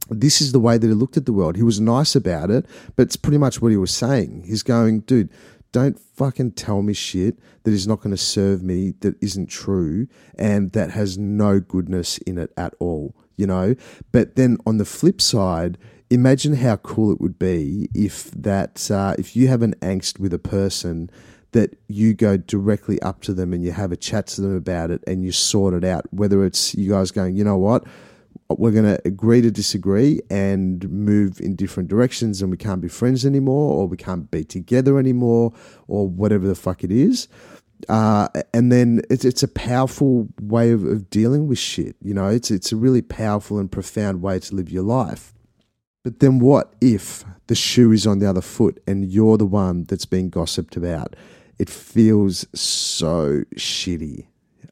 this 0.08 0.40
is 0.40 0.52
the 0.52 0.60
way 0.60 0.78
that 0.78 0.86
he 0.86 0.92
looked 0.92 1.16
at 1.16 1.26
the 1.26 1.32
world. 1.32 1.56
He 1.56 1.62
was 1.62 1.80
nice 1.80 2.14
about 2.14 2.50
it, 2.50 2.66
but 2.94 3.04
it's 3.04 3.16
pretty 3.16 3.38
much 3.38 3.60
what 3.60 3.70
he 3.70 3.76
was 3.76 3.90
saying. 3.90 4.44
He's 4.46 4.62
going, 4.62 5.00
dude, 5.00 5.30
don't 5.76 6.00
fucking 6.00 6.52
tell 6.52 6.80
me 6.80 6.94
shit 6.94 7.38
that 7.64 7.70
is 7.70 7.86
not 7.86 8.00
going 8.00 8.10
to 8.10 8.16
serve 8.16 8.62
me, 8.62 8.94
that 9.00 9.14
isn't 9.22 9.50
true, 9.50 10.08
and 10.38 10.72
that 10.72 10.92
has 10.92 11.18
no 11.18 11.60
goodness 11.60 12.16
in 12.16 12.38
it 12.38 12.50
at 12.56 12.72
all, 12.78 13.14
you 13.36 13.46
know? 13.46 13.74
But 14.10 14.36
then 14.36 14.56
on 14.66 14.78
the 14.78 14.86
flip 14.86 15.20
side, 15.20 15.76
imagine 16.08 16.54
how 16.54 16.76
cool 16.76 17.12
it 17.12 17.20
would 17.20 17.38
be 17.38 17.90
if 17.92 18.30
that, 18.30 18.90
uh, 18.90 19.16
if 19.18 19.36
you 19.36 19.48
have 19.48 19.60
an 19.60 19.74
angst 19.82 20.18
with 20.18 20.32
a 20.32 20.38
person, 20.38 21.10
that 21.52 21.78
you 21.88 22.14
go 22.14 22.38
directly 22.38 22.98
up 23.02 23.20
to 23.20 23.34
them 23.34 23.52
and 23.52 23.62
you 23.62 23.72
have 23.72 23.92
a 23.92 23.98
chat 23.98 24.28
to 24.28 24.40
them 24.40 24.56
about 24.56 24.90
it 24.90 25.04
and 25.06 25.26
you 25.26 25.30
sort 25.30 25.74
it 25.74 25.84
out. 25.84 26.06
Whether 26.10 26.42
it's 26.46 26.74
you 26.74 26.88
guys 26.88 27.10
going, 27.10 27.36
you 27.36 27.44
know 27.44 27.58
what, 27.58 27.84
we're 28.48 28.70
going 28.70 28.84
to 28.84 29.00
agree 29.04 29.40
to 29.40 29.50
disagree 29.50 30.20
and 30.30 30.88
move 30.90 31.40
in 31.40 31.56
different 31.56 31.88
directions 31.88 32.42
and 32.42 32.50
we 32.50 32.56
can't 32.56 32.80
be 32.80 32.88
friends 32.88 33.26
anymore 33.26 33.74
or 33.74 33.88
we 33.88 33.96
can't 33.96 34.30
be 34.30 34.44
together 34.44 34.98
anymore 34.98 35.52
or 35.88 36.08
whatever 36.08 36.46
the 36.46 36.54
fuck 36.54 36.84
it 36.84 36.92
is. 36.92 37.28
Uh, 37.88 38.28
and 38.54 38.72
then 38.72 39.02
it's, 39.10 39.24
it's 39.24 39.42
a 39.42 39.48
powerful 39.48 40.28
way 40.40 40.70
of, 40.70 40.84
of 40.84 41.10
dealing 41.10 41.46
with 41.46 41.58
shit. 41.58 41.96
You 42.00 42.14
know, 42.14 42.28
it's, 42.28 42.50
it's 42.50 42.72
a 42.72 42.76
really 42.76 43.02
powerful 43.02 43.58
and 43.58 43.70
profound 43.70 44.22
way 44.22 44.38
to 44.38 44.54
live 44.54 44.70
your 44.70 44.84
life. 44.84 45.34
But 46.02 46.20
then 46.20 46.38
what 46.38 46.74
if 46.80 47.24
the 47.48 47.56
shoe 47.56 47.90
is 47.92 48.06
on 48.06 48.20
the 48.20 48.28
other 48.28 48.40
foot 48.40 48.80
and 48.86 49.04
you're 49.04 49.36
the 49.36 49.46
one 49.46 49.84
that's 49.84 50.06
being 50.06 50.30
gossiped 50.30 50.76
about? 50.76 51.16
It 51.58 51.68
feels 51.68 52.46
so 52.54 53.42
shitty. 53.56 54.26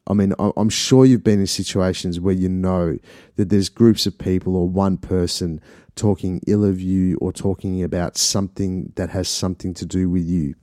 I 0.06 0.12
mean, 0.12 0.34
I'm 0.38 0.68
sure 0.68 1.06
you've 1.06 1.24
been 1.24 1.40
in 1.40 1.46
situations 1.46 2.20
where 2.20 2.34
you 2.34 2.48
know 2.48 2.98
that 3.36 3.48
there's 3.48 3.70
groups 3.70 4.04
of 4.06 4.18
people 4.18 4.54
or 4.54 4.68
one 4.68 4.98
person 4.98 5.62
talking 5.96 6.42
ill 6.46 6.64
of 6.64 6.80
you 6.80 7.16
or 7.22 7.32
talking 7.32 7.82
about 7.82 8.18
something 8.18 8.92
that 8.96 9.10
has 9.10 9.28
something 9.28 9.72
to 9.74 9.86
do 9.86 10.10
with 10.10 10.24
you. 10.24 10.56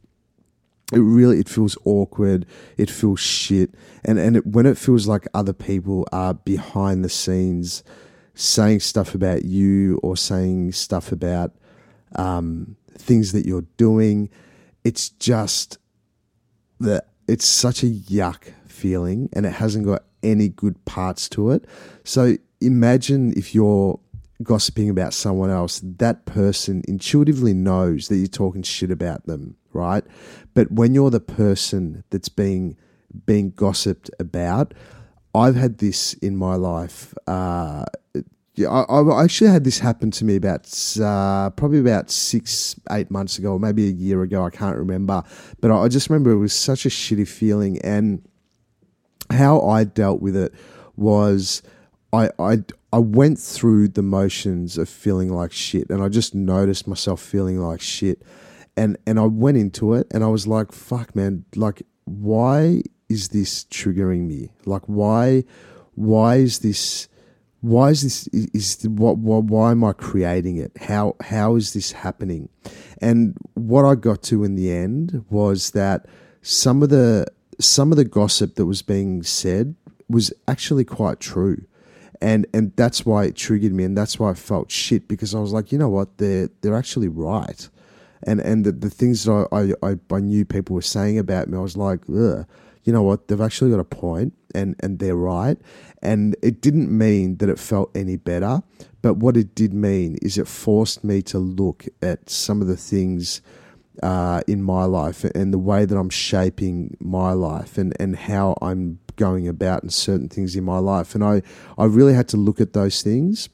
It 0.94 1.00
really 1.00 1.40
it 1.40 1.50
feels 1.50 1.78
awkward. 1.86 2.46
It 2.78 2.90
feels 2.90 3.22
shit, 3.22 3.74
and 4.04 4.20
and 4.20 4.38
it, 4.38 4.46
when 4.46 4.66
it 4.66 4.78
feels 4.78 5.08
like 5.08 5.26
other 5.34 5.54
people 5.54 6.06
are 6.12 6.34
behind 6.34 7.04
the 7.04 7.10
scenes, 7.10 7.82
saying 8.36 8.82
stuff 8.82 9.16
about 9.16 9.46
you 9.46 10.00
or 10.04 10.18
saying 10.18 10.74
stuff 10.74 11.14
about 11.14 11.54
um, 12.18 12.76
things 12.98 13.32
that 13.32 13.46
you're 13.46 13.66
doing, 13.78 14.30
it's 14.84 15.10
just 15.10 15.78
that 16.82 17.08
it's 17.26 17.46
such 17.46 17.84
a 17.84 17.88
yuck 17.88 18.52
feeling 18.82 19.30
and 19.34 19.46
it 19.46 19.54
hasn't 19.54 19.86
got 19.86 20.04
any 20.24 20.50
good 20.50 20.84
parts 20.86 21.30
to 21.30 21.52
it. 21.52 21.66
So 22.04 22.36
imagine 22.60 23.34
if 23.38 23.54
you're 23.56 24.00
gossiping 24.44 24.90
about 24.90 25.14
someone 25.14 25.50
else, 25.50 25.82
that 25.84 26.26
person 26.26 26.84
intuitively 26.88 27.54
knows 27.54 28.08
that 28.08 28.18
you're 28.18 28.28
talking 28.28 28.64
shit 28.64 28.92
about 28.92 29.26
them, 29.28 29.56
right? 29.74 30.04
But 30.54 30.72
when 30.72 30.94
you're 30.96 31.12
the 31.12 31.20
person 31.20 32.04
that's 32.10 32.30
being 32.30 32.78
being 33.26 33.52
gossiped 33.52 34.10
about, 34.20 34.74
I've 35.36 35.56
had 35.56 35.80
this 35.80 36.14
in 36.16 36.38
my 36.38 36.56
life. 36.56 37.14
Uh, 37.28 37.84
I, 38.60 38.84
I 38.84 39.24
actually 39.24 39.50
had 39.50 39.64
this 39.64 39.80
happen 39.80 40.12
to 40.12 40.26
me 40.26 40.36
about 40.36 40.66
uh, 41.02 41.50
probably 41.52 41.80
about 41.80 42.12
six, 42.12 42.76
eight 42.92 43.10
months 43.10 43.38
ago, 43.38 43.54
or 43.54 43.60
maybe 43.60 43.88
a 43.88 43.92
year 43.92 44.22
ago. 44.24 44.46
I 44.46 44.50
can't 44.50 44.78
remember, 44.78 45.24
but 45.60 45.72
I 45.72 45.88
just 45.88 46.10
remember 46.10 46.32
it 46.32 46.38
was 46.38 46.54
such 46.54 46.86
a 46.86 46.90
shitty 46.90 47.28
feeling, 47.28 47.80
and 47.82 48.22
how 49.32 49.62
I 49.62 49.84
dealt 49.84 50.22
with 50.22 50.36
it 50.36 50.54
was 50.96 51.62
I, 52.14 52.30
I, 52.38 52.58
I 52.92 53.00
went 53.00 53.40
through 53.40 53.90
the 53.90 54.02
motions 54.02 54.78
of 54.78 54.90
feeling 54.90 55.34
like 55.34 55.52
shit 55.52 55.90
and 55.90 56.04
I 56.04 56.10
just 56.10 56.36
noticed 56.36 56.88
myself 56.88 57.22
feeling 57.22 57.60
like 57.60 57.82
shit. 57.82 58.22
And, 58.76 58.98
and 59.06 59.20
I 59.20 59.26
went 59.26 59.58
into 59.58 59.94
it 59.94 60.08
and 60.12 60.24
I 60.24 60.28
was 60.28 60.48
like, 60.48 60.72
fuck, 60.72 61.16
man, 61.16 61.46
like, 61.56 61.84
why 62.06 62.82
is 63.10 63.30
this 63.30 63.66
triggering 63.66 64.28
me? 64.28 64.52
Like, 64.66 64.84
why, 64.86 65.44
why 65.96 66.38
is 66.38 66.60
this, 66.60 67.08
why 67.62 67.90
is 67.90 68.02
this, 68.02 68.28
is, 68.28 68.86
what, 68.88 69.18
why, 69.18 69.38
why 69.38 69.72
am 69.72 69.84
I 69.84 69.94
creating 69.94 70.58
it? 70.58 70.72
How, 70.78 71.16
how 71.22 71.56
is 71.56 71.74
this 71.74 71.92
happening? 71.92 72.50
And 73.02 73.38
what 73.54 73.86
I 73.86 73.96
got 73.96 74.24
to 74.24 74.44
in 74.44 74.56
the 74.56 74.72
end 74.72 75.26
was 75.30 75.72
that 75.72 76.08
some 76.42 76.82
of 76.82 76.90
the, 76.90 77.28
some 77.62 77.92
of 77.92 77.98
the 77.98 78.06
gossip 78.06 78.56
that 78.56 78.66
was 78.66 78.82
being 78.82 79.24
said 79.24 79.76
was 80.10 80.34
actually 80.48 80.84
quite 80.84 81.20
true. 81.20 81.66
And 82.22 82.46
and 82.54 82.72
that's 82.76 83.06
why 83.06 83.26
it 83.26 83.36
triggered 83.36 83.74
me 83.74 83.84
and 83.84 83.98
that's 83.98 84.20
why 84.20 84.30
I 84.30 84.34
felt 84.36 84.70
shit 84.70 85.08
because 85.08 85.34
I 85.34 85.40
was 85.40 85.54
like, 85.54 85.72
you 85.72 85.78
know 85.78 85.90
what, 85.90 86.18
they're 86.18 86.50
they're 86.62 86.76
actually 86.76 87.08
right. 87.08 87.68
And 88.24 88.40
and 88.40 88.64
the, 88.64 88.72
the 88.72 88.92
things 88.92 89.24
that 89.24 89.48
I, 89.52 89.88
I, 89.88 89.96
I 90.14 90.20
knew 90.20 90.46
people 90.46 90.76
were 90.76 90.84
saying 90.84 91.18
about 91.18 91.48
me, 91.48 91.58
I 91.58 91.62
was 91.62 91.78
like, 91.78 92.02
ugh, 92.10 92.46
you 92.84 92.94
know 92.94 93.04
what, 93.04 93.28
they've 93.28 93.42
actually 93.42 93.72
got 93.72 93.80
a 93.80 93.86
point 93.86 94.34
and, 94.54 94.76
and 94.80 95.00
they're 95.00 95.16
right. 95.16 95.58
And 96.02 96.36
it 96.42 96.62
didn't 96.62 96.96
mean 96.96 97.38
that 97.38 97.50
it 97.50 97.60
felt 97.60 97.96
any 97.96 98.18
better, 98.18 98.62
but 99.02 99.16
what 99.16 99.38
it 99.38 99.56
did 99.56 99.74
mean 99.74 100.18
is 100.22 100.38
it 100.38 100.48
forced 100.48 101.04
me 101.04 101.22
to 101.24 101.40
look 101.40 101.86
at 102.02 102.30
some 102.30 102.62
of 102.62 102.68
the 102.68 102.78
things 102.78 103.42
uh, 104.02 104.42
in 104.48 104.62
my 104.64 104.86
life 104.86 105.24
and 105.24 105.54
the 105.54 105.60
way 105.60 105.86
that 105.86 105.98
I'm 105.98 106.10
shaping 106.10 106.96
my 107.00 107.34
life 107.34 107.78
and, 107.78 107.94
and 108.00 108.16
how 108.16 108.58
I'm 108.62 109.00
going 109.16 109.48
about 109.48 109.84
in 109.84 109.90
certain 109.90 110.30
things 110.30 110.56
in 110.56 110.64
my 110.64 110.78
life. 110.80 111.14
And 111.14 111.24
I, 111.24 111.42
I 111.78 111.86
really 111.86 112.14
had 112.14 112.28
to 112.30 112.38
look 112.38 112.62
at 112.62 112.74
those 112.74 113.02
things 113.02 113.50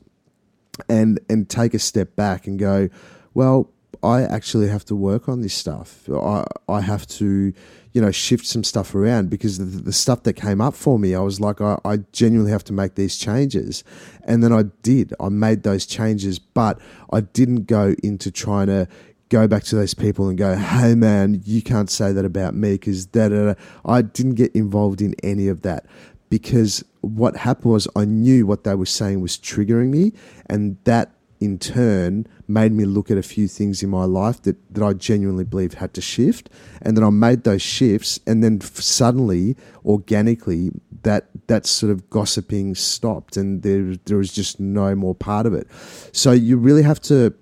and 0.89 1.19
and 1.29 1.49
take 1.49 1.73
a 1.73 1.79
step 1.79 2.15
back 2.15 2.47
and 2.47 2.59
go, 2.59 2.89
well, 3.33 3.71
I 4.03 4.21
actually 4.23 4.67
have 4.67 4.85
to 4.85 4.95
work 4.95 5.27
on 5.27 5.41
this 5.41 5.53
stuff. 5.53 6.07
I 6.09 6.45
I 6.69 6.81
have 6.81 7.07
to, 7.07 7.53
you 7.93 8.01
know, 8.01 8.11
shift 8.11 8.45
some 8.45 8.63
stuff 8.63 8.93
around 8.93 9.29
because 9.29 9.57
the, 9.57 9.65
the 9.65 9.93
stuff 9.93 10.23
that 10.23 10.33
came 10.33 10.61
up 10.61 10.75
for 10.75 10.99
me, 10.99 11.15
I 11.15 11.19
was 11.21 11.39
like, 11.39 11.61
I, 11.61 11.79
I 11.83 11.97
genuinely 12.11 12.51
have 12.51 12.63
to 12.65 12.73
make 12.73 12.95
these 12.95 13.17
changes, 13.17 13.83
and 14.23 14.43
then 14.43 14.53
I 14.53 14.63
did. 14.83 15.13
I 15.19 15.29
made 15.29 15.63
those 15.63 15.85
changes, 15.85 16.37
but 16.39 16.79
I 17.11 17.21
didn't 17.21 17.65
go 17.65 17.95
into 18.03 18.31
trying 18.31 18.67
to 18.67 18.87
go 19.29 19.47
back 19.47 19.63
to 19.63 19.75
those 19.75 19.93
people 19.93 20.29
and 20.29 20.37
go, 20.37 20.55
hey 20.55 20.95
man, 20.95 21.41
you 21.45 21.61
can't 21.61 21.89
say 21.89 22.11
that 22.13 22.25
about 22.25 22.53
me 22.53 22.73
because 22.73 23.07
that 23.07 23.57
I 23.85 24.01
didn't 24.01 24.35
get 24.35 24.55
involved 24.55 25.01
in 25.01 25.15
any 25.23 25.47
of 25.47 25.61
that 25.63 25.85
because 26.29 26.83
what 27.01 27.37
happened 27.37 27.71
was 27.71 27.87
I 27.95 28.05
knew 28.05 28.45
what 28.45 28.63
they 28.63 28.75
were 28.75 28.85
saying 28.85 29.21
was 29.21 29.37
triggering 29.37 29.89
me, 29.89 30.13
and 30.47 30.77
that 30.83 31.11
in 31.39 31.59
turn 31.59 32.25
made 32.47 32.71
me 32.71 32.83
look 32.83 33.11
at 33.11 33.17
a 33.17 33.23
few 33.23 33.47
things 33.47 33.83
in 33.83 33.89
my 33.89 34.05
life 34.05 34.41
that, 34.41 34.55
that 34.73 34.83
I 34.83 34.93
genuinely 34.93 35.43
believe 35.43 35.75
had 35.75 35.93
to 35.93 36.01
shift. 36.01 36.49
And 36.81 36.97
then 36.97 37.03
I 37.03 37.11
made 37.11 37.43
those 37.43 37.61
shifts, 37.61 38.19
and 38.25 38.43
then 38.43 38.59
suddenly, 38.61 39.55
organically, 39.85 40.71
that 41.03 41.27
that 41.47 41.65
sort 41.65 41.91
of 41.91 42.09
gossiping 42.09 42.75
stopped, 42.75 43.37
and 43.37 43.61
there 43.63 43.95
there 44.05 44.17
was 44.17 44.33
just 44.33 44.59
no 44.59 44.95
more 44.95 45.15
part 45.15 45.45
of 45.45 45.53
it. 45.53 45.67
So 46.11 46.31
you 46.31 46.57
really 46.57 46.83
have 46.83 46.99
to 47.01 47.33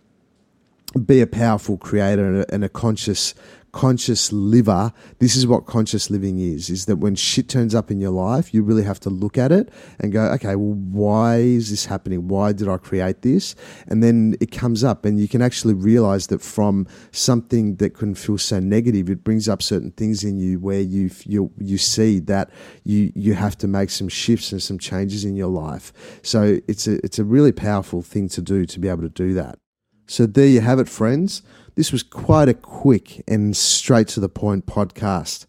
be 1.03 1.21
a 1.21 1.27
powerful 1.27 1.77
creator 1.77 2.25
and 2.25 2.37
a, 2.37 2.53
and 2.53 2.63
a 2.63 2.69
conscious 2.69 3.33
conscious 3.75 4.31
liver. 4.31 4.93
This 5.19 5.35
is 5.35 5.45
what 5.45 5.65
conscious 5.65 6.09
living 6.09 6.39
is 6.39 6.69
is 6.69 6.85
that 6.85 6.95
when 6.95 7.13
shit 7.13 7.49
turns 7.49 7.75
up 7.75 7.91
in 7.91 7.99
your 7.99 8.11
life 8.11 8.53
you 8.53 8.63
really 8.63 8.83
have 8.83 9.01
to 9.01 9.09
look 9.09 9.37
at 9.37 9.51
it 9.51 9.69
and 9.99 10.13
go 10.13 10.21
okay 10.35 10.55
well 10.55 10.75
why 10.75 11.39
is 11.39 11.69
this 11.71 11.85
happening? 11.85 12.29
Why 12.29 12.53
did 12.53 12.69
i 12.69 12.77
create 12.77 13.21
this? 13.21 13.53
And 13.87 14.01
then 14.01 14.37
it 14.39 14.53
comes 14.53 14.85
up 14.85 15.03
and 15.03 15.19
you 15.19 15.27
can 15.27 15.41
actually 15.41 15.73
realize 15.73 16.27
that 16.27 16.41
from 16.41 16.87
something 17.11 17.75
that 17.75 17.95
can 17.95 18.15
feel 18.15 18.37
so 18.37 18.61
negative 18.61 19.09
it 19.09 19.25
brings 19.25 19.49
up 19.49 19.61
certain 19.61 19.91
things 19.91 20.23
in 20.23 20.37
you 20.37 20.57
where 20.57 20.79
you 20.79 21.11
you 21.25 21.51
you 21.57 21.77
see 21.77 22.19
that 22.19 22.51
you 22.85 23.11
you 23.13 23.33
have 23.33 23.57
to 23.57 23.67
make 23.67 23.89
some 23.89 24.07
shifts 24.07 24.53
and 24.53 24.63
some 24.63 24.79
changes 24.79 25.25
in 25.25 25.35
your 25.35 25.49
life. 25.49 25.91
So 26.23 26.59
it's 26.69 26.87
a 26.87 27.03
it's 27.03 27.19
a 27.19 27.25
really 27.25 27.51
powerful 27.51 28.01
thing 28.01 28.29
to 28.29 28.41
do 28.41 28.65
to 28.65 28.79
be 28.79 28.87
able 28.87 29.01
to 29.01 29.09
do 29.09 29.33
that 29.33 29.59
so 30.07 30.25
there 30.25 30.47
you 30.47 30.61
have 30.61 30.79
it, 30.79 30.89
friends. 30.89 31.41
This 31.75 31.91
was 31.91 32.03
quite 32.03 32.47
a 32.47 32.53
quick 32.53 33.23
and 33.27 33.55
straight 33.55 34.07
to 34.09 34.19
the 34.19 34.29
point 34.29 34.65
podcast. 34.65 35.45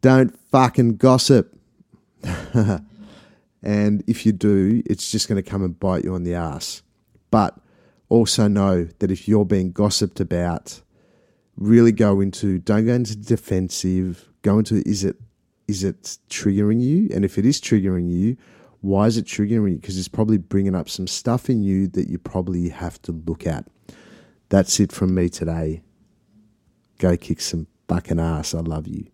Don't 0.00 0.38
fucking 0.50 0.96
gossip. 0.96 1.58
and 3.62 4.04
if 4.06 4.24
you 4.24 4.32
do, 4.32 4.82
it's 4.86 5.10
just 5.10 5.28
going 5.28 5.42
to 5.42 5.48
come 5.48 5.64
and 5.64 5.78
bite 5.78 6.04
you 6.04 6.14
on 6.14 6.22
the 6.22 6.34
ass. 6.34 6.82
But 7.30 7.58
also 8.08 8.46
know 8.46 8.84
that 8.98 9.10
if 9.10 9.26
you're 9.26 9.44
being 9.44 9.72
gossiped 9.72 10.20
about, 10.20 10.80
really 11.56 11.92
go 11.92 12.20
into 12.20 12.58
don't 12.58 12.86
go 12.86 12.94
into 12.94 13.16
defensive. 13.16 14.28
Go 14.42 14.58
into 14.58 14.86
is 14.88 15.02
it 15.02 15.16
is 15.66 15.82
it 15.82 16.18
triggering 16.30 16.80
you? 16.80 17.08
And 17.12 17.24
if 17.24 17.38
it 17.38 17.44
is 17.44 17.60
triggering 17.60 18.10
you, 18.10 18.36
why 18.86 19.06
is 19.06 19.16
it 19.16 19.24
triggering 19.24 19.72
you? 19.72 19.76
Because 19.78 19.98
it's 19.98 20.06
probably 20.06 20.38
bringing 20.38 20.76
up 20.76 20.88
some 20.88 21.08
stuff 21.08 21.50
in 21.50 21.62
you 21.62 21.88
that 21.88 22.08
you 22.08 22.18
probably 22.18 22.68
have 22.68 23.02
to 23.02 23.12
look 23.12 23.46
at. 23.46 23.66
That's 24.48 24.78
it 24.78 24.92
from 24.92 25.12
me 25.12 25.28
today. 25.28 25.82
Go 26.98 27.16
kick 27.16 27.40
some 27.40 27.66
fucking 27.88 28.20
ass. 28.20 28.54
I 28.54 28.60
love 28.60 28.86
you. 28.86 29.06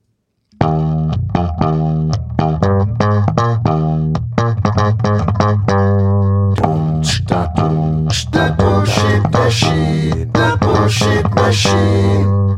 Bullshit 8.59 9.31
machine, 9.31 10.31
bullshit 10.61 11.31
machine. 11.35 12.52